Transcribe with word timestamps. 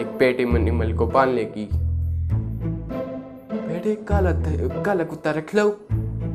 एक 0.00 0.06
pet 0.18 0.40
animal 0.40 0.92
को 0.92 1.06
पालने 1.06 1.44
की 1.44 1.68
बेटे 3.52 3.94
काला 4.08 4.32
काला 4.82 5.04
कुत्ता 5.04 5.30
रख 5.30 5.54
लो। 5.54 5.68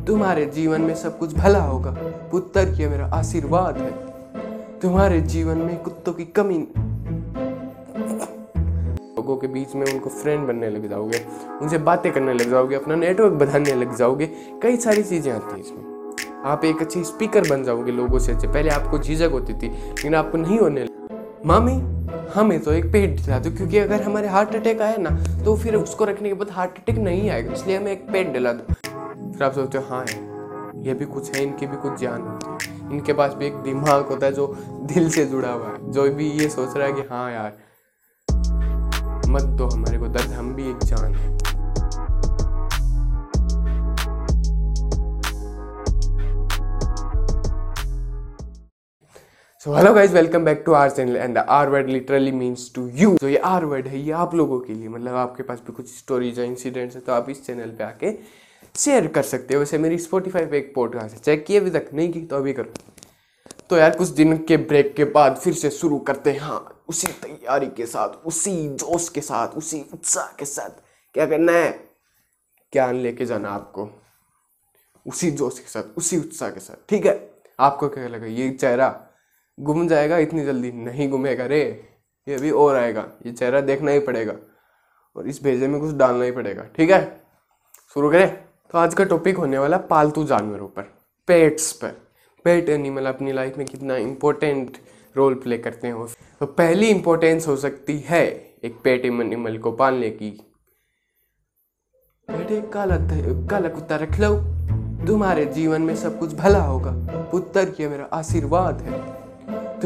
तुम्हारे 0.07 0.45
जीवन 0.45 0.81
में 0.81 0.95
सब 0.95 1.17
कुछ 1.19 1.33
भला 1.35 1.59
होगा। 1.59 1.91
पुत्र, 2.31 2.59
ये 2.59 2.87
मेरा 2.87 3.05
आशीर्वाद 3.05 3.77
है। 3.77 3.91
तुम्हारे 4.79 5.21
जीवन 5.21 5.57
में 5.57 5.77
कुत्तों 5.83 6.13
की 6.13 6.25
कमी 6.25 6.57
लोगों 9.17 9.37
के 9.37 9.47
बीच 9.47 9.75
में 9.75 9.85
उनको 9.93 10.09
फ्रेंड 10.09 10.47
बनने 10.47 10.69
लग 10.69 10.89
जाओगे। 10.89 11.25
उनसे 11.61 11.77
बातें 11.77 12.11
करने 12.13 12.33
लग 12.33 12.49
जाओगे। 12.49 12.75
अपना 12.75 12.95
नेटवर्क 12.95 13.33
बढ़ाने 13.33 13.73
लग 13.73 13.95
जाओगे। 13.95 14.25
कई 14.63 14.77
सारी 14.77 15.03
चीज़ें 15.03 15.31
आती 15.33 15.51
हैं 15.51 15.59
इसमें। 15.59 16.43
आप 16.45 16.65
एक 16.65 16.81
अच्छी 16.81 17.03
स्पीकर 17.03 17.49
बन 17.49 17.63
जाओगे 17.63 17.91
लोगों 17.91 18.19
से। 18.19 18.31
अच्छे 18.31 18.47
पहले 18.47 18.69
आपको 18.69 18.99
झिझक 18.99 19.29
होती 19.31 19.53
थी, 19.53 19.67
लेकिन 19.67 20.15
आपको 20.15 20.37
नहीं 20.37 20.59
होने 20.59 20.81
लगी। 20.81 20.94
मामी 21.45 21.73
हमें 22.33 22.59
तो 22.63 22.71
एक 22.71 22.85
पेट 22.91 23.09
दिला 23.15 23.37
दो, 23.39 23.49
क्योंकि 23.51 23.77
अगर 23.77 24.01
हमारे 24.01 24.27
हार्ट 24.27 24.55
अटैक 24.55 24.81
आया 24.81 24.97
ना 24.99 25.09
तो 25.43 25.55
फिर 25.55 25.75
उसको 25.75 26.05
रखने 26.05 26.29
के 26.29 26.35
बाद 26.35 26.49
हार्ट 26.51 26.77
अटैक 26.77 26.97
नहीं 26.97 27.29
आएगा, 27.29 27.53
इसलिए 27.53 27.77
हमें 27.77 27.91
एक 27.91 28.07
पेट 28.11 28.31
दिला 28.33 28.53
दो। 28.53 28.73
फिर 28.73 29.43
आप 29.43 29.53
सोचते 29.53 29.77
हो 29.77 29.83
हाँ। 29.89 30.05
ये 30.85 30.93
भी 30.93 31.05
कुछ 31.05 31.35
है, 31.35 31.43
इनकी 31.43 31.67
भी 31.67 31.77
कुछ 31.77 31.99
जान 32.01 32.21
होती 32.21 32.49
है। 32.49 32.91
इनके 32.91 33.13
पास 33.13 33.33
भी 33.33 33.45
एक 33.45 33.55
दिमाग 33.63 34.05
होता 34.05 34.25
है 34.25 34.31
जो 34.33 34.47
दिल 34.93 35.09
से 35.09 35.25
जुड़ा 35.25 35.51
हुआ 35.51 35.67
है। 35.67 35.91
जो 35.91 36.09
भी 36.15 36.29
ये 36.31 36.49
सोच 36.49 36.77
रहा 36.77 36.87
है 36.87 36.93
कि 36.93 37.07
हाँ 37.11 37.31
यार, 37.31 37.53
मत 39.27 39.43
दो 39.57 39.67
हमारे 39.67 39.97
को, 39.97 40.07
दर्द, 40.07 40.31
हम 40.31 40.53
भी 40.55 40.69
एक 40.69 40.83
जान 40.83 41.13
है। 41.13 41.33
So 49.65 49.73
hello 49.73 49.93
guys 49.93 50.13
welcome 50.13 50.43
back 50.45 50.61
to 50.65 50.73
our 50.73 50.89
channel 50.89 51.15
and 51.17 51.37
our 51.37 51.69
word 51.69 51.87
literally 51.89 52.31
means 52.31 52.71
to 52.75 52.87
you 52.87 53.15
तो 53.17 53.29
ये 53.29 53.37
आर 53.37 53.63
वर्ड 53.65 53.87
है 53.87 53.99
ये 53.99 54.11
आप 54.11 54.33
लोगों 54.35 54.59
के 54.59 54.73
लिए। 54.73 54.87
मतलब 54.87 55.13
आपके 55.13 55.43
पास 55.43 55.59
भी 55.59 55.73
कुछ 55.73 55.87
स्टोरीज 55.87 56.39
या 56.39 56.45
इंसिडेंट्स 56.45 56.95
है 56.95 57.01
तो 57.01 57.11
आप 57.11 57.29
इस 57.29 57.45
चैनल 57.45 57.69
पे 57.69 57.83
आके 57.83 58.11
शेयर 58.75 59.07
कर 59.07 59.23
सकते 59.23 59.53
हो। 59.53 59.59
वैसे 59.59 59.77
मेरी 59.77 59.97
स्पॉटीफाई 59.97 60.45
पे 60.45 60.57
एक 60.57 60.71
पॉडकास्ट 60.75 61.15
है। 61.15 61.21
चेक 61.21 61.45
किए 61.45 61.59
अभी 61.59 61.69
तक 61.69 61.89
नहीं 61.93 62.13
की 62.13 62.21
तो 62.21 62.35
अभी 62.35 62.53
करो। 62.53 62.73
तो 63.69 63.77
यार, 63.77 63.95
कुछ 63.95 64.07
दिन 64.07 64.37
के 64.37 64.57
ब्रेक 64.57 64.93
के 64.95 65.03
बाद 65.03 65.35
फिर 65.35 65.53
से 65.53 65.69
शुरू 65.69 65.99
करते 65.99 66.31
हैं। 66.31 66.39
हाँ 66.39 66.83
उसी 66.87 67.07
तैयारी 67.07 67.67
के 67.67 67.85
साथ, 67.85 68.09
उसी 68.09 68.67
जोश 68.69 69.09
के 69.09 69.21
साथ, 69.21 69.47
उसी 69.47 69.85
उत्साह 69.93 70.27
के 70.39 70.45
साथ। 70.45 70.69
क्या 71.13 71.25
करना 71.25 71.51
है? 71.51 71.71
ज्ञान 72.73 72.95
लेके 72.95 73.25
जाना 73.25 73.49
आपको? 73.49 73.89
उसी 75.07 75.31
जोश 75.31 75.59
के 75.59 75.69
साथ, 75.69 75.97
उसी 75.97 76.17
उत्साह 76.17 76.49
के 76.49 76.59
साथ। 76.59 76.89
ठीक 76.89 77.05
है? 77.05 77.29
आपको 77.59 77.89
क्या 77.89 78.07
लगा, 78.07 78.25
ये 78.25 78.49
चेहरा? 78.49 79.04
गुम 79.59 79.87
जाएगा 79.87 80.17
इतनी 80.17 80.45
जल्दी? 80.45 80.71
नहीं 80.71 81.09
घूमेगा 81.09 81.45
रे। 81.45 81.89
ये 82.27 82.37
भी 82.37 82.51
और 82.51 82.75
आएगा। 82.75 83.05
ये 83.25 83.31
चेहरा 83.31 83.61
देखना 83.61 83.91
ही 83.91 83.99
पड़ेगा। 83.99 84.33
और 85.15 85.27
इस 85.27 85.43
भेजे 85.43 85.67
में 85.67 85.81
कुछ 85.81 85.95
डालना 85.95 86.23
ही 86.23 86.31
पड़ेगा। 86.31 86.63
ठीक 86.63 86.89
है? 86.91 87.21
शुरू 87.93 88.11
करें। 88.11 88.35
तो 88.71 88.77
आज 88.77 88.93
का 88.93 89.03
टॉपिक 89.03 89.37
होने 89.37 89.57
वाला 89.57 89.77
पालतू 89.77 90.23
जानवरों 90.23 90.67
पर। 90.67 90.83
पेट्स 91.27 91.71
पर। 91.71 91.89
पेट 92.45 92.69
एनिमल 92.69 93.05
अपनी 93.05 93.31
लाइफ 93.31 93.57
में 93.57 93.67
कितना 93.67 93.95
इम्पोर्टेंट 93.97 94.77
रोल 95.17 95.33
प्ले 95.33 95.57
करते 95.57 95.87
हैं 95.87 96.05
तो 96.39 96.45
पहली 96.45 96.87
इम्पोर्टेंस 96.87 97.47
हो 97.47 97.55
सकती 97.55 97.99
है 97.99 98.27
एक 98.63 98.79
पेट 98.83 99.05
एनिमल 99.05 99.57
को 99.57 99.71
पालने 99.71 100.09
की। 100.09 100.29
बेटे 102.29 102.61
काला 102.61 102.97
काला 103.49 103.69
कुत्ता 103.69 103.95
रख 103.95 104.19
लो। 104.19 104.35
तुम्हारे 105.07 105.45
जीवन 105.45 105.81
में 105.81 105.95
सब 105.95 106.19
कुछ 106.19 106.33
भला 106.33 106.61
होगा। 106.61 106.91
पुत्र, 107.31 107.73
ये 107.79 107.87
मेरा 107.87 108.05
आशीर्वाद 108.13 108.81
है। 108.81 109.24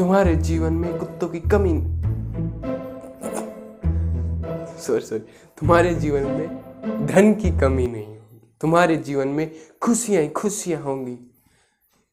तुम्हारे 0.00 0.36
जीवन 0.36 0.72
में 0.72 0.98
कुत्तों 0.98 1.28
की 1.28 1.40
कमी 1.40 1.72
सॉरी 4.80 5.00
सॉरी 5.00 5.18
तुम्हारे 5.58 5.94
जीवन 5.94 6.22
में 6.22 7.06
धन 7.06 7.34
की 7.34 7.50
कमी 7.60 7.86
नहीं 7.86 8.06
होगी। 8.06 8.56
तुम्हारे 8.60 8.96
जीवन 8.96 9.28
में 9.28 9.50
खुशियाँ 9.82 10.22
ही 10.22 10.28
खुशियाँ 10.28 10.82
होंगी। 10.82 11.18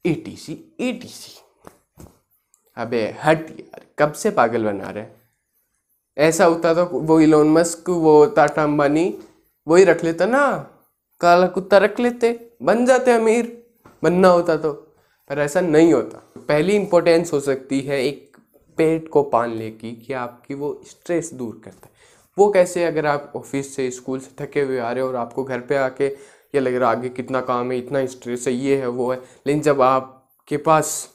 एटीसी 0.06 0.78
एटीसी 0.80 1.32
अबे, 2.78 3.16
हट 3.24 3.50
यार। 3.60 3.82
कब 4.00 4.12
से 4.14 4.32
पागल 4.32 4.64
बना 4.64 4.90
रहे 4.90 5.06
ऐसा 6.18 6.46
होता 6.46 6.74
तो 6.74 6.86
वो 6.86 7.20
इलोन 7.20 7.50
मस्क 7.50 7.90
वो 7.90 8.26
टाटा 8.26 8.64
अंबानी 8.64 9.18
वही 9.68 9.84
रख 9.84 10.04
लेता 10.04 10.26
ना? 10.26 10.52
काला 11.22 11.48
कुत्ता 11.48 11.78
रख 11.78 12.00
लेते। 12.00 12.58
बन 12.64 12.86
जाते 12.86 13.12
अमीर। 13.12 13.68
बनना 14.04 14.28
होता 14.28 14.58
तो। 14.58 14.87
पर 15.30 15.40
ऐसा 15.40 15.62
नहीं 15.62 15.94
होता। 15.94 16.18
पहली 16.38 16.76
इम्पोर्टेंस 16.76 17.34
हो 17.34 17.40
सकती 17.40 17.82
है 17.82 18.04
एक 18.06 18.38
पेट 18.78 19.08
को 19.10 19.24
पालने 19.24 19.70
की 19.72 19.92
कि 19.96 20.14
आपकी 20.14 20.54
वो 20.54 20.82
स्ट्रेस 20.88 21.34
दूर 21.34 21.62
करता 21.64 21.86
है। 21.86 21.92
वो 22.38 22.50
कैसे 22.52 22.84
अगर 22.84 23.06
आप 23.06 23.34
ऑफ़िस 23.36 23.76
से 23.76 23.90
स्कूल 23.92 24.20
से 24.20 24.46
थके 24.46 24.62
हुए 24.62 24.78
आ 24.80 24.92
रहे 24.92 25.04
हो 25.04 25.10
और 25.10 25.16
आपको 25.16 25.44
घर 25.44 25.60
पे 25.60 25.76
आके 25.76 26.08
ये 26.56 26.60
लग 26.60 26.76
रहा 26.76 26.92
आगे 26.92 27.10
कितना 27.10 27.42
काम 27.42 27.72
है, 27.72 27.78
इतना 27.78 28.06
स्ट्रेस 28.06 28.48
है, 28.48 28.54
ये 28.54 28.76
है, 28.78 28.88
वो 28.88 29.12
है, 29.12 29.18
लेकिन 29.48 29.62
जब 29.62 29.82
आपके 29.82 30.58
पास 30.58 31.10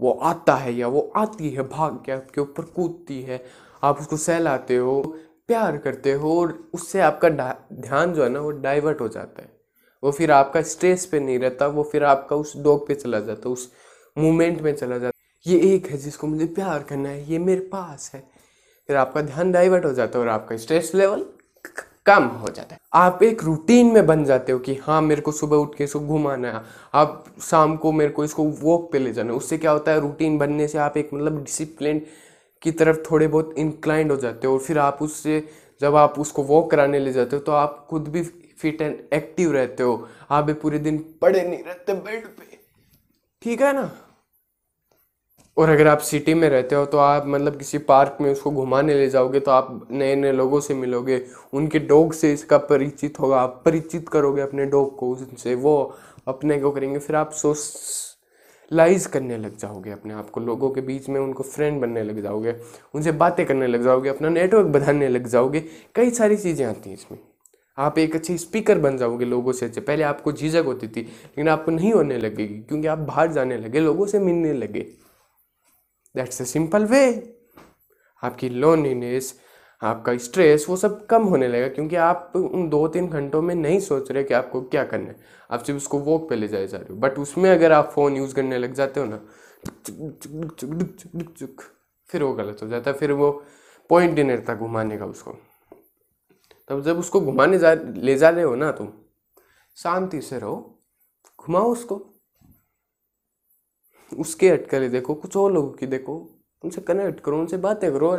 वो 0.00 0.12
आता 0.12 0.54
है 0.54 0.74
या 0.74 0.88
वो 0.88 1.12
आती 1.16 1.50
है 1.50 1.62
भाग 1.62 2.02
के 2.06 2.12
आपके 2.12 2.40
ऊपर 2.40 2.62
कूदती 2.62 3.22
है, 3.22 3.44
आप 3.82 4.00
उसको 4.00 4.16
सहलाते 4.16 4.76
हो, 4.76 5.02
प्यार 5.46 5.76
करते 5.76 6.12
हो 6.12 6.40
और 6.40 6.70
उससे 6.74 7.00
आपका 7.00 7.28
ध्यान 7.72 8.12
जो 8.12 8.22
है 8.24 8.28
ना 8.28 8.40
वो 8.40 8.50
डाइवर्ट 8.50 9.00
हो 9.00 9.08
जाता 9.08 9.42
है। 9.42 9.61
वो 10.02 10.10
फिर 10.10 10.30
आपका 10.30 10.62
स्ट्रेस 10.62 11.06
पे 11.06 11.20
नहीं 11.20 11.38
रहता, 11.38 11.66
वो 11.66 11.82
फिर 11.82 12.04
आपका 12.04 12.36
उस 12.36 12.56
डॉग 12.56 12.86
पे 12.88 12.94
चला 12.94 13.20
जाता, 13.20 13.48
उस 13.48 13.72
मोमेंट 14.16 14.60
में 14.60 14.74
चला 14.74 14.98
जाता। 14.98 15.18
ये 15.46 15.58
एक 15.74 15.86
है 15.86 15.98
जिसको 15.98 16.26
मुझे 16.26 16.46
प्यार 16.46 16.82
करना 16.82 17.08
है, 17.08 17.30
ये 17.32 17.38
मेरे 17.38 17.60
पास 17.60 18.10
है। 18.14 18.22
फिर 18.88 18.96
आपका 18.96 19.20
ध्यान 19.22 19.52
डाइवर्ट 19.52 19.84
हो 19.84 19.92
जाता 19.92 20.18
है 20.18 20.24
और 20.24 20.30
आपका 20.30 20.56
स्ट्रेस 20.56 20.94
लेवल 20.94 21.24
कम 22.06 22.24
हो 22.24 22.48
जाता 22.48 22.74
है। 22.74 22.80
आप 22.94 23.22
एक 23.22 23.42
रूटीन 23.44 23.92
में 23.92 24.06
बन 24.06 24.24
जाते 24.24 24.52
हो 24.52 24.58
कि 24.58 24.74
हाँ 24.74 25.00
मेरे 25.02 25.20
को 25.20 25.32
सुबह 25.32 25.56
उठ 25.56 25.74
के 25.74 25.84
इसको 25.84 26.00
घुमाना 26.00 26.48
है, 26.48 26.62
आप 26.94 27.24
शाम 27.42 27.76
को 27.76 27.92
मेरे 27.92 28.10
को 28.10 28.24
इसको 28.24 28.44
वॉक 28.62 28.90
पे 28.92 28.98
ले 28.98 29.12
जाना 29.12 29.30
है। 29.32 29.36
उससे 29.36 29.58
क्या 29.58 29.70
होता 29.70 29.92
है 29.92 30.00
रूटीन 30.00 30.38
बनने 30.38 30.68
से 30.68 30.78
आप 30.78 30.96
एक 30.96 31.10
मतलब 31.14 31.42
डिसिप्लिन 31.44 32.02
की 32.62 32.70
तरफ़ 32.70 32.98
थोड़े 33.10 33.26
बहुत 33.28 33.54
इंक्लाइंड 33.58 34.10
हो 34.10 34.16
जाते 34.16 34.46
हो 34.46 34.52
और 34.54 34.60
फिर 34.60 34.78
आप 34.78 34.98
उससे 35.02 35.42
जब 35.80 35.96
आप 35.96 36.18
उसको 36.18 36.42
वॉक 36.42 36.70
कराने 36.70 36.98
ले 36.98 37.12
जाते 37.12 37.36
हो 37.36 37.42
तो 37.42 37.52
आप 37.52 37.86
खुद 37.90 38.08
भी 38.08 38.22
फिट 38.62 38.82
एंड 38.82 38.96
एक्टिव 39.14 39.52
रहते 39.52 39.82
हो। 39.82 40.08
आप 40.30 40.44
भी 40.44 40.52
पूरे 40.54 40.78
दिन 40.78 40.98
पड़े 41.22 41.42
नहीं 41.42 41.62
रहते 41.64 41.94
बेड 41.94 42.26
पे। 42.28 42.58
ठीक 43.42 43.62
है 43.62 43.72
ना? 43.72 43.90
और 45.56 45.68
अगर 45.68 45.86
आप 45.86 45.98
सिटी 46.00 46.34
में 46.34 46.48
रहते 46.48 46.74
हो 46.74 46.84
तो 46.86 46.98
आप 46.98 47.26
मतलब 47.26 47.56
किसी 47.58 47.78
पार्क 47.80 48.18
में 48.20 48.30
उसको 48.32 48.50
घुमाने 48.50 48.94
ले 48.94 49.08
जाओगे 49.10 49.40
तो 49.40 49.50
आप 49.50 49.88
नए 49.90 50.14
नए 50.16 50.32
लोगों 50.32 50.60
से 50.60 50.74
मिलोगे। 50.74 51.20
उनके 51.52 51.78
डॉग 51.80 52.12
से 52.12 52.32
इसका 52.32 52.58
परिचित 52.60 53.20
होगा। 53.20 53.40
आप 53.40 53.60
परिचित 53.64 54.08
करोगे 54.08 54.42
अपने 54.42 54.64
डॉग 54.66 54.96
को, 54.98 55.10
उनसे 55.10 55.54
वो 55.56 55.74
अपने 56.28 56.58
को 56.60 56.70
करेंगे। 56.70 56.98
फिर 56.98 57.16
आप 57.16 57.32
सोशलाइज 57.32 59.06
करने 59.06 59.36
लग 59.38 59.56
जाओगे 59.56 59.90
अपने 59.90 60.14
आप 60.14 60.30
को। 60.30 60.40
लोगों 60.40 60.70
के 60.70 60.80
बीच 60.80 61.08
में 61.08 61.20
उनको 61.20 61.42
फ्रेंड 61.42 61.80
बनने 61.80 62.02
लग 62.02 62.22
जाओगे। 62.22 62.54
उनसे 62.94 63.12
बातें 63.14 63.44
करने 63.46 63.66
लग 63.66 63.84
जाओगे। 63.84 64.08
अपना 64.08 64.28
नेटवर्क 64.28 64.66
बढ़ाने 64.68 65.08
लग 65.08 65.26
जाओगे। 65.26 65.60
कई 65.94 66.10
सारी 66.12 66.36
चीज़ें 66.36 66.66
आती 66.66 66.90
हैं 66.90 66.96
इसमें। 66.96 67.18
आप 67.78 67.98
एक 67.98 68.14
अच्छे 68.14 68.36
स्पीकर 68.38 68.78
बन 68.78 68.96
जाओगे 68.96 69.24
लोगों 69.24 69.52
से 69.52 69.66
अच्छे। 69.66 69.80
पहले 69.80 70.02
आपको 70.04 70.32
झिझक 70.32 70.62
होती 70.66 70.88
थी, 70.88 71.00
लेकिन 71.00 71.48
आपको 71.48 71.70
नहीं 71.70 71.92
होने 71.92 72.18
लगेगी, 72.18 72.54
क्योंकि 72.58 72.86
आप 72.86 72.98
बाहर 72.98 73.32
जाने 73.32 73.56
लगे, 73.58 73.80
लोगों 73.80 74.06
से 74.06 74.18
मिलने 74.18 74.52
लगे। 74.52 74.80
दैट्स 76.14 76.42
अ 76.42 76.44
सिंपल 76.44 76.84
वे 76.84 77.04
आपकी 78.22 78.48
लोनलीनेस 78.48 79.34
आपका 79.82 80.16
स्ट्रेस 80.16 80.66
वो 80.68 80.76
सब 80.76 81.04
कम 81.06 81.22
होने 81.22 81.48
लगेगा, 81.48 81.68
क्योंकि 81.68 81.96
आप 81.96 82.32
उन 82.36 82.68
दो 82.68 82.86
तीन 82.88 83.08
घंटों 83.08 83.40
में 83.42 83.54
नहीं 83.54 83.78
सोच 83.80 84.10
रहे 84.10 84.24
कि 84.24 84.34
आपको 84.34 84.60
क्या 84.62 84.84
करना 84.84 85.08
है। 85.08 85.16
आप 85.50 85.62
सिर्फ़ 85.62 85.76
उसको 85.76 85.98
वॉक 86.00 86.28
पे 86.28 86.36
ले 86.36 86.48
जाए 86.48 86.66
जा 86.66 86.78
रहे 86.78 86.92
हो। 86.92 86.98
बट 87.00 87.18
उसमें 87.18 87.50
अगर 87.50 87.72
आप 87.72 87.90
फ़ोन 87.94 88.16
यूज़ 88.16 88.34
करने 88.34 88.58
लग 88.58 88.74
जाते 88.74 89.00
हो 89.00 89.06
ना 89.06 89.20
फिर 92.10 92.22
वो 92.22 92.32
गलत 92.34 92.62
हो 92.62 92.68
जाता 92.68 92.90
है। 92.90 92.96
फिर 92.96 93.12
वो 93.12 93.30
पॉइंट 93.90 94.18
नहीं 94.18 94.28
रहता 94.28 94.54
घुमाने 94.54 94.96
का 94.98 95.06
उसको। 95.06 95.36
तब 96.68 96.82
जब 96.82 96.98
उसको 96.98 97.20
घुमाने 97.20 97.58
जा, 97.58 97.72
ले 97.74 98.16
जा 98.16 98.28
रहे 98.28 98.44
हो 98.44 98.54
ना 98.54 98.70
तुम, 98.72 98.88
शांति 99.76 100.20
से 100.20 100.38
रहो, 100.38 100.56
घुमाओ 101.38 101.72
उसको। 101.72 102.00
उसके 104.12 104.48
अटकले 104.48 104.88
देखो, 104.88 105.14
कुछ 105.14 105.36
और 105.36 105.52
लोगों 105.52 105.70
की 105.70 105.86
देखो, 105.86 106.16
उनसे 106.64 106.80
कनेक्ट 106.80 107.20
करो, 107.20 107.38
उनसे 107.40 107.56
बातें 107.58 107.90
करो 107.92 108.16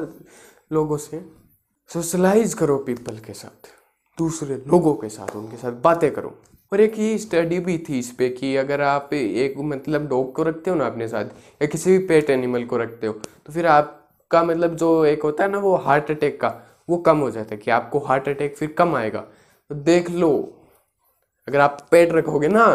लोगों 0.72 0.98
से 0.98 1.26
सोशलाइज 1.90 2.54
करो 2.54 2.78
पीपल 2.78 3.18
के 3.18 3.34
साथ, 3.34 3.70
दूसरे 4.18 4.56
लोगों 4.58 4.94
के 4.96 5.10
साथ 5.10 5.36
उनके 5.36 5.58
साथ 5.58 5.72
बातें 5.84 6.12
करो। 6.14 6.38
और 6.72 6.82
एक 6.82 6.98
ये 7.00 7.18
स्टडी 7.18 7.60
भी 7.60 7.78
थी 7.90 7.98
इस 8.00 8.12
पे 8.12 8.30
कि 8.30 8.56
अगर 8.58 8.82
आप 8.82 9.14
एक 9.14 9.58
मतलब 9.60 10.08
डॉग 10.10 10.34
को 10.36 10.44
रखते 10.44 10.70
हो 10.70 10.76
ना 10.76 10.86
अपने 10.86 11.08
साथ, 11.08 11.26
या 11.62 11.68
किसी 11.68 11.92
भी 11.92 12.06
पेट 12.08 12.30
एनिमल 12.30 12.64
को 12.66 12.78
रखते 12.78 13.08
हो 13.08 13.14
तो 13.14 13.54
फिर 13.54 13.66
आपका 13.68 14.44
मतलब 14.44 14.76
जो 14.76 15.06
एक 15.06 15.24
होता 15.24 15.44
है 15.44 15.50
ना 15.52 15.60
वो 15.60 15.76
हार्ट 15.78 16.12
अटैक 16.12 16.40
का 16.42 16.50
वो 16.90 16.98
कम 17.00 17.18
हो 17.18 17.30
जाता 17.32 17.56
है 17.56 17.58
कि 17.58 17.72
आपको 17.72 18.00
हार्ट 18.00 18.30
अटैक 18.30 18.56
फिर 18.58 18.72
कम 18.78 18.96
आएगा। 18.96 19.20
तो 19.20 19.76
देख 19.76 20.10
लो, 20.12 20.32
अगर 21.48 21.60
आप 21.60 21.88
पेट 21.92 22.12
रखोगे 22.14 22.48
ना 22.48 22.66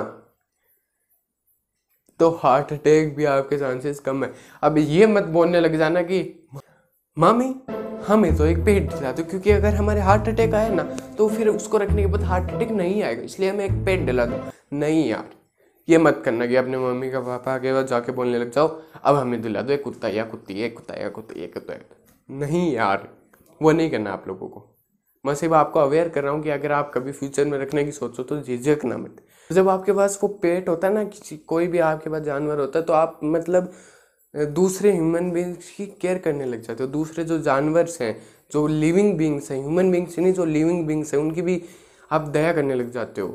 तो 2.20 2.30
हार्ट 2.42 2.72
अटैक 2.72 3.14
भी 3.16 3.24
आपके 3.26 3.58
चांसेस 3.58 3.98
कम 4.00 4.24
है। 4.24 4.32
अब 4.62 4.78
ये 4.78 5.06
मत 5.06 5.24
बोलने 5.26 5.60
लग 5.60 5.76
जाना 5.76 6.02
कि, 6.02 6.48
मामी, 7.16 7.54
हमें 8.08 8.36
तो 8.36 8.44
एक 8.46 8.58
पेट 8.64 8.90
दिला 8.90 9.12
दो, 9.12 9.24
क्योंकि 9.24 9.50
अगर 9.50 9.74
हमारे 9.74 10.00
हार्ट 10.00 10.28
अटैक 10.28 10.54
आए 10.54 10.68
ना 10.70 10.82
तो 11.18 11.28
फिर 11.28 11.48
उसको 11.48 11.78
रखने 11.78 12.02
के 12.02 12.06
बाद 12.06 12.22
हार्ट 12.22 12.50
अटैक 12.50 12.70
नहीं 12.70 13.02
आएगा, 13.02 13.22
इसलिए 13.22 13.50
हमें 13.50 13.64
एक 13.64 13.84
पेट 13.86 14.00
दिला 14.06 14.26
दो। 14.26 14.40
नहीं 14.72 15.08
यार, 15.08 15.30
ये 15.88 15.98
मत 15.98 16.22
करना 16.24 16.46
कि 16.46 16.56
अपने 16.56 16.78
मम्मी 16.78 17.10
का 17.10 17.20
पापा 17.20 17.56
के 17.58 17.72
बाद 17.72 17.86
जाके 17.86 18.12
बोलने 18.12 18.38
लग 18.38 18.50
जाओ, 18.50 18.68
अब 19.02 19.16
हमें 19.16 19.40
दिला 19.42 19.62
दो 19.62 19.72
एक 19.72 19.82
कुत्ता, 19.84 20.08
या 20.08 20.24
कुत्ती 20.24 20.60
एक 20.60 20.76
कुत्ता, 20.76 20.94
या 20.94 21.08
कुत्ती 21.08 21.40
एक 21.40 21.54
कुत्ता। 21.54 21.74
नहीं 22.28 22.72
यार। 22.72 23.08
वो 23.60 23.72
नहीं 23.72 23.90
करना 23.90 24.12
आप 24.12 24.24
लोगों 24.28 24.48
को। 24.48 24.64
मैं 25.24 25.34
सिर्फ़ 25.34 25.54
आपको 25.54 25.80
अवेयर 25.80 26.08
कर 26.08 26.22
रहा 26.24 26.32
हूँ 26.32 26.42
कि 26.42 26.50
अगर 26.50 26.72
आप 26.72 26.90
कभी 26.94 27.12
फ्यूचर 27.12 27.44
में 27.44 27.58
रखने 27.58 27.84
की 27.84 27.92
सोचो 27.92 28.22
तो 28.22 28.40
झिझक 28.40 28.84
ना 28.84 28.96
मत। 28.96 29.16
जब 29.50 29.68
आपके 29.68 29.92
पास 29.92 30.18
वो 30.22 30.28
पेट 30.42 30.68
होता 30.68 30.88
है 30.88 30.94
ना, 30.94 31.04
किसी, 31.04 31.36
कोई 31.36 31.66
भी 31.66 31.78
आपके 31.78 32.10
पास 32.10 32.22
जानवर 32.22 32.60
होता 32.60 32.78
है 32.78 32.84
तो 32.84 32.92
आप 32.92 33.20
मतलब 33.24 33.72
दूसरे 34.34 34.92
ह्यूमन 34.92 35.30
बींग्स 35.30 35.70
की 35.70 35.86
केयर 35.86 36.18
करने 36.18 36.44
लग 36.44 36.62
जाते 36.62 36.82
हो। 36.84 36.88
दूसरे 36.90 37.24
जो 37.24 37.38
जानवर्स 37.38 38.00
हैं, 38.02 38.16
जो 38.52 38.66
लिविंग 38.66 39.16
बींग्स 39.18 39.50
हैं 39.50 39.58
ह्यूमन 39.58 39.90
बींग्स 39.90 40.18
नहीं, 40.18 40.32
जो 40.32 40.44
लिविंग 40.44 40.86
बींग्स 40.86 41.14
हैं, 41.14 41.20
उनकी 41.20 41.42
भी 41.42 41.62
आप 42.10 42.28
दया 42.28 42.52
करने 42.52 42.74
लग 42.74 42.90
जाते 42.90 43.20
हो। 43.20 43.28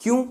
क्यों? 0.00 0.22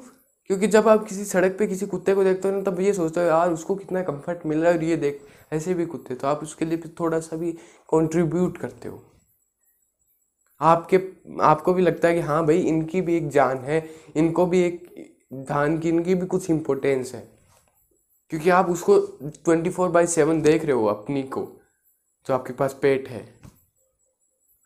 क्योंकि 0.50 0.68
जब 0.68 0.88
आप 0.88 1.06
किसी 1.06 1.26
सड़क 1.26 1.56
पे 1.60 1.68
किसी 1.68 1.86
कुत्ते 1.86 2.14
को 2.16 2.24
देखते 2.24 2.48
हो 2.48 2.56
ना, 2.56 2.62
तब 2.62 2.80
ये 2.80 2.94
सोचते 2.94 3.20
हो, 3.20 3.26
यार, 3.26 3.52
उसको 3.52 3.76
कितना 3.76 4.02
कंफर्ट 4.02 4.46
मिल 4.46 4.62
रहा 4.62 4.72
है 4.72 4.78
और 4.78 4.84
ये 4.84 4.98
देख, 4.98 5.22
ऐसे 5.54 5.74
भी 5.74 5.86
कुत्ते। 5.86 6.16
तो 6.16 6.28
आप 6.28 6.44
उसके 6.44 6.66
लिए 6.66 6.78
थोड़ा 7.00 7.20
सा 7.20 7.36
भी 7.36 7.52
कंट्रीब्यूट 7.92 8.58
करते 8.58 8.90
हो। 8.90 9.04
आपके, 10.62 11.00
आपको 11.42 11.74
भी 11.74 11.82
लगता 11.82 12.08
है 12.08 12.14
कि 12.14 12.20
हाँ 12.20 12.46
भाई, 12.46 12.60
इनकी 12.60 13.02
भी 13.02 13.18
एक 13.18 13.30
जान 13.30 13.58
है, 13.58 13.90
इनको 14.16 14.46
भी 14.46 14.62
एक 14.62 14.96
धान 15.34 15.80
की, 15.80 15.90
इनकी 15.90 16.16
भी 16.16 16.26
कुछ 16.26 16.50
इम्पोर्टेंस 16.50 17.14
है। 17.14 17.32
क्योंकि 18.30 18.50
आप 18.50 18.70
उसको 18.70 19.00
ट्वेंटी 19.24 19.70
फोर 19.70 19.90
बाई 19.90 20.08
सेवन 20.08 20.42
देख 20.42 20.64
रहे 20.64 20.72
हो 20.72 20.86
अपनी 20.86 21.24
को, 21.24 21.62
जो 22.28 22.34
आपके 22.34 22.54
पास 22.54 22.80
पेट 22.82 23.10
है। 23.10 23.34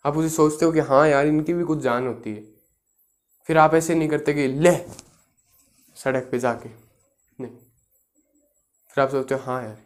आप 0.06 0.18
उसे 0.18 0.30
सोचते 0.30 0.66
हो 0.66 0.72
कि 0.72 0.80
हाँ 0.80 1.08
यार, 1.08 1.28
इनकी 1.28 1.54
भी 1.54 1.64
कुछ 1.64 1.80
जान 1.80 2.08
होती 2.08 2.36
है। 2.36 2.44
फिर 3.44 3.58
आप 3.58 3.74
ऐसे 3.74 3.96
नहीं 3.96 4.10
करते 4.10 4.34
कि, 4.34 4.48
ले, 4.48 4.78
सड़क 5.96 6.30
पे 6.32 6.40
जाके। 6.40 6.70
नहीं। 7.44 7.58
फिर 8.90 9.04
आप 9.04 9.10
सोचते 9.10 9.36
हो 9.36 9.42
हाँ 9.42 9.64
यार 9.64 9.85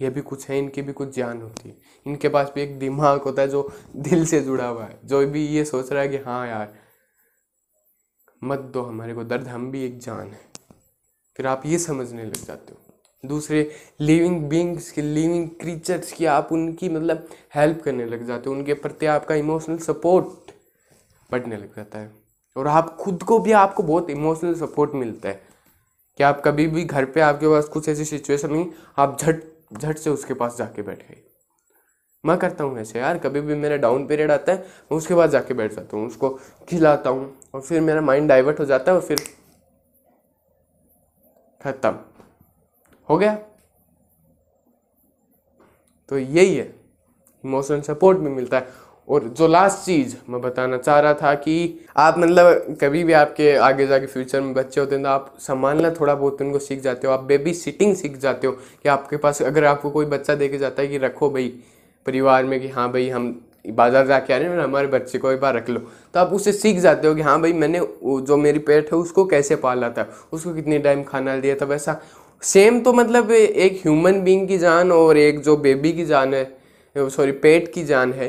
ये 0.00 0.10
भी 0.10 0.20
कुछ 0.20 0.48
है, 0.48 0.58
इनकी 0.58 0.82
भी 0.82 0.92
कुछ 0.92 1.16
जान 1.16 1.42
होती 1.42 1.68
है। 1.68 1.76
इनके 2.06 2.28
पास 2.28 2.52
भी 2.54 2.62
एक 2.62 2.78
दिमाग 2.78 3.20
होता 3.20 3.42
है 3.42 3.48
जो 3.48 3.72
दिल 3.96 4.26
से 4.26 4.40
जुड़ा 4.40 4.66
हुआ 4.66 4.84
है, 4.84 4.98
जो 5.04 5.26
भी 5.26 5.46
ये 5.46 5.64
सोच 5.64 5.92
रहा 5.92 6.02
है 6.02 6.08
कि 6.08 6.16
हाँ 6.16 6.48
यार, 6.48 6.74
मत 8.44 8.58
दो 8.58 8.82
हमारे 8.82 9.14
को 9.14 9.24
दर्द, 9.24 9.48
हम 9.48 9.70
भी 9.70 9.84
एक 9.84 9.98
जान 9.98 10.26
है। 10.26 10.40
फिर 11.36 11.46
आप 11.46 11.62
ये 11.66 11.78
समझने 11.78 12.24
लग 12.24 12.44
जाते 12.44 12.72
हो। 12.72 12.78
दूसरे 13.28 13.70
लिविंग 14.00 14.44
बींग्स 14.44 14.90
के 14.90 15.02
लिविंग 15.02 15.48
क्रीचर्स 15.48 16.12
की 16.12 16.26
आप 16.26 16.48
उनकी 16.52 16.88
मतलब 16.88 17.28
हेल्प 17.54 17.82
करने 17.82 18.04
लग 18.04 18.26
जाते 18.26 18.50
हो, 18.50 18.56
उनके 18.56 18.74
प्रति 18.74 19.06
आपका 19.06 19.34
इमोशनल 19.34 19.78
सपोर्ट 19.78 20.52
बढ़ने 21.32 21.56
लग 21.56 21.76
जाता 21.76 21.98
है। 21.98 22.12
और 22.56 22.66
आप 22.66 22.96
खुद 22.96 23.22
को 23.22 23.38
भी 23.38 23.52
आपको 23.52 23.82
बहुत 23.82 24.10
इमोशनल 24.10 24.54
सपोर्ट 24.54 24.90
मिलता 24.94 25.28
है। 25.28 25.54
कि 26.18 26.24
आप 26.24 26.42
कभी 26.44 26.66
भी 26.66 26.84
घर 26.84 27.04
पे 27.04 27.20
आपके 27.20 27.48
पास 27.48 27.64
कुछ 27.64 27.88
ऐसी 27.88 28.04
सिचुएशन 28.04 28.50
हुई, 28.50 28.70
आप 28.98 29.18
झट 29.20 29.53
झट 29.78 29.98
से 29.98 30.10
उसके 30.10 30.34
पास 30.34 30.56
जाके 30.56 30.82
बैठ 30.82 30.98
गई। 30.98 31.24
मैं 32.26 32.38
करता 32.38 32.64
हूँ 32.64 32.78
ऐसे, 32.78 32.98
यार, 32.98 33.18
कभी 33.18 33.40
भी 33.40 33.54
मेरा 33.54 33.76
डाउन 33.76 34.06
पीरियड 34.06 34.30
आता 34.30 34.52
है, 34.52 34.58
मैं 34.58 34.96
उसके 34.96 35.14
पास 35.14 35.30
जाके 35.30 35.54
बैठ 35.54 35.72
जाता 35.72 35.96
हूँ, 35.96 36.06
उसको 36.06 36.30
खिलाता 36.68 37.10
हूँ 37.10 37.36
और 37.54 37.60
फिर 37.60 37.80
मेरा 37.80 38.00
माइंड 38.00 38.28
डाइवर्ट 38.28 38.60
हो 38.60 38.64
जाता 38.64 38.92
है 38.92 38.98
और 38.98 39.04
फिर 39.04 39.20
खत्म। 41.62 41.98
हो 43.08 43.18
गया? 43.18 43.34
तो 46.08 46.18
यही 46.18 46.56
है। 46.56 46.80
इमोशनल 47.44 47.80
सपोर्ट 47.80 48.18
भी 48.18 48.28
मिलता 48.28 48.58
है। 48.58 48.83
और 49.08 49.24
जो 49.28 49.46
लास्ट 49.48 49.84
चीज़ 49.86 50.14
मैं 50.30 50.40
बताना 50.40 50.76
चाह 50.78 50.98
रहा 51.00 51.14
था 51.14 51.34
कि 51.36 51.86
आप 51.96 52.18
मतलब 52.18 52.76
कभी 52.80 53.02
भी 53.04 53.12
आपके 53.12 53.54
आगे 53.58 53.86
जाके 53.86 54.06
फ्यूचर 54.06 54.40
में 54.40 54.52
बच्चे 54.54 54.80
होते 54.80 54.94
हैं 54.94 55.04
तो 55.04 55.10
आप 55.10 55.34
संभालना 55.40 55.90
थोड़ा 55.90 56.14
बहुत 56.14 56.42
उनको 56.42 56.58
सीख 56.58 56.80
जाते 56.82 57.06
हो। 57.06 57.12
आप 57.12 57.24
बेबी 57.24 57.54
सिटिंग 57.54 57.94
सीख 57.96 58.16
जाते 58.18 58.46
हो 58.46 58.52
कि 58.52 58.88
आपके 58.88 59.16
पास 59.16 59.42
अगर 59.42 59.64
आपको 59.64 59.90
कोई 59.90 60.06
बच्चा 60.06 60.34
देके 60.34 60.58
जाता 60.58 60.82
है 60.82 60.88
कि 60.88 60.98
रखो 60.98 61.30
भाई, 61.30 61.48
परिवार 62.06 62.44
में 62.44 62.60
कि 62.60 62.68
हाँ 62.68 62.90
भाई 62.92 63.08
हम 63.08 63.28
बाज़ार 63.66 64.06
जाके 64.06 64.32
आ 64.34 64.36
रहे 64.36 64.48
हैं 64.48 64.58
हमारे 64.58 64.86
बच्चे 64.88 65.18
को 65.18 65.30
एक 65.32 65.40
बार 65.40 65.54
रख 65.56 65.68
लो। 65.70 65.80
तो 65.80 66.20
आप 66.20 66.32
उससे 66.32 66.52
सीख 66.52 66.78
जाते 66.78 67.08
हो 67.08 67.14
कि 67.14 67.22
हाँ 67.22 67.40
भाई 67.40 67.52
मैंने 67.54 67.80
जो 68.22 68.36
मेरी 68.36 68.58
पेट 68.60 68.92
है 68.92 68.98
उसको 68.98 69.24
कैसे 69.26 69.56
पाला 69.56 69.88
था, 69.90 70.08
उसको 70.32 70.54
कितने 70.54 70.78
टाइम 70.78 71.02
खाना 71.02 71.36
दिया 71.36 71.54
था, 71.54 71.64
वैसा। 71.64 72.00
सेम 72.42 72.80
तो 72.80 72.92
मतलब 72.92 73.30
एक 73.30 73.76
ह्यूमन 73.76 74.20
बींग 74.20 74.46
की 74.48 74.58
जान 74.58 74.92
और 74.92 75.16
एक 75.18 75.40
जो 75.40 75.56
बेबी 75.58 75.92
की 75.92 76.04
जान 76.04 76.34
है 76.34 77.08
सॉरी 77.08 77.32
पेट 77.34 77.72
की 77.72 77.84
जान 77.84 78.12
है 78.12 78.28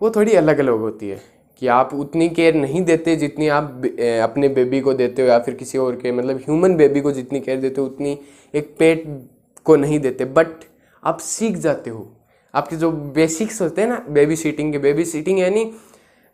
वो 0.00 0.10
थोड़ी 0.10 0.34
अलग 0.34 0.58
अलग 0.58 0.78
होती 0.78 1.08
है 1.08 1.20
कि 1.62 1.66
आप 1.66 1.92
उतनी 1.94 2.28
केयर 2.28 2.54
नहीं 2.54 2.82
देते 2.84 3.14
जितनी 3.16 3.48
आप 3.48 3.82
अपने 4.22 4.48
बेबी 4.48 4.80
को 4.80 4.92
देते 4.94 5.22
हो 5.22 5.28
या 5.28 5.38
फिर 5.38 5.54
किसी 5.54 5.78
और 5.78 5.96
के 5.96 6.12
मतलब 6.12 6.36
ह्यूमन 6.36 6.74
बेबी 6.76 7.00
को 7.00 7.12
जितनी 7.12 7.40
केयर 7.40 7.60
देते 7.60 7.80
हो, 7.80 7.86
उतनी 7.86 8.18
एक 8.54 8.74
पेट 8.78 9.04
को 9.66 9.76
नहीं 9.76 9.98
देते। 10.00 10.24
बट 10.24 10.64
आप 11.02 11.18
सीख 11.18 11.56
जाते 11.56 11.90
हो। 11.90 12.08
आपके 12.54 12.76
जो 12.76 12.90
बेसिक्स 12.92 13.60
होते 13.62 13.82
हैं 13.82 13.88
ना 13.88 14.04
बेबी 14.08 14.36
सीटिंग 14.36 14.72
के 14.72 14.78
बेबी 14.78 15.04
सीटिंग 15.04 15.38
यानी 15.38 15.64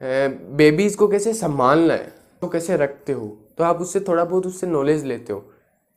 बेबीज़ 0.01 0.97
को 0.97 1.09
कैसे 1.09 1.33
संभालना 1.35 1.95
है 1.95 2.13
तो 2.43 2.49
कैसे 2.49 2.77
रखते 2.77 3.13
हो 3.13 3.27
तो 3.59 3.65
आप 3.65 3.81
उससे 3.81 4.01
थोड़ा 4.01 4.25
बहुत 4.25 4.47
उससे 4.47 4.67
नॉलेज 4.67 5.05
लेते 5.05 5.33
हो। 5.33 5.45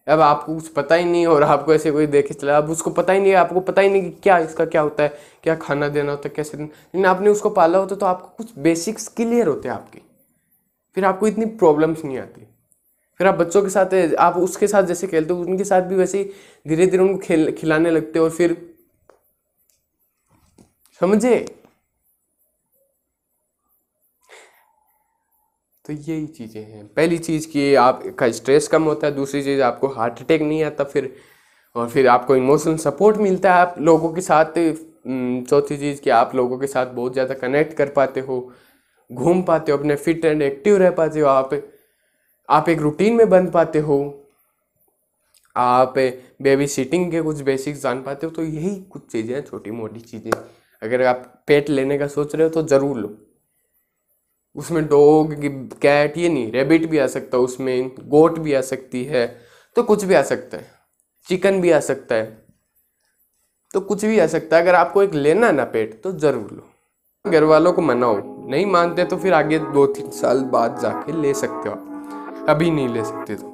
अब 0.07 0.21
आपको 0.21 0.55
कुछ 0.55 0.67
पता 0.67 0.95
ही 0.95 1.05
नहीं, 1.05 1.27
और 1.27 1.43
आपको 1.43 1.73
ऐसे 1.73 1.91
कोई 1.91 2.07
देखे 2.07 2.33
चला, 2.33 2.57
अब 2.57 2.69
उसको 2.69 2.89
पता 2.89 3.13
ही 3.13 3.19
नहीं, 3.19 3.33
आपको 3.33 3.59
पता 3.59 3.81
ही 3.81 3.89
नहीं 3.89 4.01
कि 4.01 4.09
क्या 4.09 4.37
इसका 4.37 4.65
क्या 4.65 4.81
होता 4.81 5.03
है, 5.03 5.17
क्या 5.43 5.55
खाना 5.55 5.87
देना 5.87 6.11
होता 6.11 6.29
है, 6.29 6.33
कैसे 6.35 6.57
देना। 6.57 6.67
लेकिन 6.67 7.05
आपने 7.05 7.29
उसको 7.29 7.49
पाला 7.49 7.77
होता 7.77 7.95
तो 7.95 8.05
आपको 8.05 8.27
कुछ 8.27 8.57
बेसिक्स 8.57 9.07
क्लियर 9.07 9.47
होते 9.47 9.67
हैं 9.67 9.75
आपके। 9.75 10.01
फिर 10.95 11.05
आपको 11.05 11.27
इतनी 11.27 11.45
प्रॉब्लम्स 11.45 12.05
नहीं 12.05 12.17
आती। 12.17 12.47
फिर 13.17 13.27
आप 13.27 13.35
बच्चों 13.35 13.61
के 13.61 13.69
साथ, 13.69 14.15
आप 14.15 14.37
उसके 14.37 14.67
साथ 14.67 14.83
जैसे 14.83 15.07
खेलते 15.07 15.33
हो, 15.33 15.41
उनके 15.41 15.63
साथ 15.63 15.81
भी 15.81 15.95
वैसे 15.95 16.17
ही 16.17 16.23
धीरे 16.67 16.87
धीरे 16.87 17.03
उनको 17.03 17.17
खेल, 17.17 17.51
खिलाने 17.51 17.91
लगते 17.91 18.19
हो, 18.19 18.25
और 18.25 18.31
फिर, 18.31 18.75
समझे? 21.01 21.62
तो 25.85 25.93
यही 25.93 26.25
चीज़ें 26.27 26.61
हैं। 26.61 26.85
पहली 26.87 27.17
चीज़ 27.19 27.47
कि 27.47 27.73
आपका 27.75 28.29
स्ट्रेस 28.31 28.67
कम 28.67 28.83
होता 28.83 29.07
है, 29.07 29.13
दूसरी 29.15 29.41
चीज़ 29.43 29.61
आपको 29.61 29.87
हार्ट 29.89 30.19
अटैक 30.21 30.41
नहीं 30.41 30.63
आता 30.63 30.83
फिर, 30.85 31.13
और 31.75 31.89
फिर 31.89 32.07
आपको 32.07 32.35
इमोशनल 32.35 32.77
सपोर्ट 32.79 33.17
मिलता 33.19 33.53
है 33.53 33.61
आप 33.61 33.75
लोगों 33.79 34.13
के 34.13 34.21
साथ 34.21 34.53
चौथी 35.49 35.77
चीज़ 35.77 36.01
कि 36.01 36.09
आप 36.11 36.35
लोगों 36.35 36.57
के 36.57 36.67
साथ 36.67 36.93
बहुत 36.93 37.13
ज़्यादा 37.13 37.33
कनेक्ट 37.35 37.73
कर 37.77 37.89
पाते 37.91 38.19
हो, 38.19 38.51
घूम 39.09 39.41
पाते 39.43 39.71
हो, 39.71 39.77
अपने 39.77 39.95
फिट 39.97 40.25
एंड 40.25 40.41
एक्टिव 40.41 40.77
रह 40.77 40.91
पाते 40.91 41.19
हो 41.19 41.27
आप 41.27 41.61
आप 42.49 42.69
एक 42.69 42.79
रूटीन 42.79 43.15
में 43.15 43.29
बन 43.29 43.49
पाते 43.49 43.79
हो, 43.79 43.97
आप 45.55 45.93
बेबी 46.41 46.67
सीटिंग 46.67 47.11
के 47.11 47.21
कुछ 47.21 47.41
बेसिक्स 47.41 47.81
जान 47.81 48.01
पाते 48.03 48.25
हो 48.25 48.31
तो 48.31 48.43
यही 48.43 48.75
कुछ 48.91 49.01
चीज़ें 49.11 49.33
हैं 49.35 49.43
छोटी 49.45 49.71
मोटी 49.71 49.99
चीज़ें। 50.01 50.31
अगर 50.81 51.03
आप 51.05 51.43
पेट 51.47 51.69
लेने 51.69 51.97
का 51.97 52.07
सोच 52.09 52.35
रहे 52.35 52.43
हो 52.43 52.49
तो 52.51 52.63
ज़रूर 52.67 52.97
लो। 52.97 53.15
उसमें 54.55 54.85
डॉग, 54.87 55.33
कैट, 55.81 56.17
ये 56.17 56.29
नहीं, 56.29 56.51
रेबिट 56.51 56.89
भी 56.89 56.97
आ 56.97 57.07
सकता 57.07 57.37
उसमें, 57.39 57.89
गोट 57.99 58.39
भी 58.39 58.53
आ 58.53 58.61
सकती 58.63 59.03
है 59.05 59.25
तो 59.75 59.83
कुछ 59.83 60.03
भी 60.03 60.13
आ 60.13 60.21
सकता 60.23 60.57
है, 60.57 60.67
चिकन 61.27 61.61
भी 61.61 61.71
आ 61.71 61.79
सकता 61.81 62.15
है 62.15 62.25
तो 63.71 63.79
कुछ 63.81 64.05
भी 64.05 64.19
आ 64.19 64.25
सकता 64.27 64.55
है। 64.55 64.61
अगर 64.61 64.75
आपको 64.75 65.03
एक 65.03 65.13
लेना 65.15 65.47
है 65.47 65.53
ना 65.53 65.63
पेट 65.65 66.01
तो 66.03 66.11
ज़रूर 66.13 66.51
लो। 66.51 66.69
घर 67.25 67.43
वालों 67.45 67.71
को 67.73 67.81
मनाओ, 67.81 68.17
नहीं 68.49 68.65
मानते 68.67 69.05
तो 69.05 69.17
फिर 69.17 69.33
आगे 69.33 69.59
दो 69.59 69.85
तीन 69.87 70.09
साल 70.11 70.43
बाद 70.51 70.79
जाके 70.81 71.21
ले 71.21 71.33
सकते 71.35 71.69
हो 71.69 71.75
आप। 71.75 72.45
अभी 72.49 72.69
नहीं 72.71 72.87
ले 72.89 73.03
सकते 73.05 73.35
तो। 73.35 73.51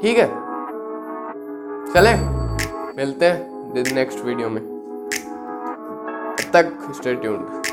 ठीक 0.00 0.18
है? 0.18 0.26
चले, 1.94 2.14
मिलते 2.96 3.26
हैं 3.26 3.92
नेक्स्ट 3.94 4.24
वीडियो 4.24 4.48
में। 4.50 4.62
तक 6.52 6.72
स्टे 6.94 7.14
ट्यून्ड 7.14 7.63